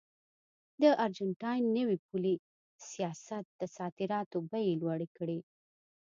د 0.81 0.83
ارجنټاین 1.05 1.63
نوي 1.77 1.97
پولي 2.07 2.33
سیاست 2.89 3.45
د 3.59 3.61
صادراتو 3.77 4.37
بیې 4.49 4.73
لوړې 4.81 5.07
کړې. 5.17 5.39